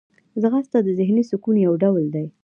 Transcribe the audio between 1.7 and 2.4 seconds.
ډول دی